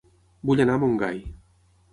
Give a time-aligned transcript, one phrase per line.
[0.49, 1.23] Vull anar a Montgai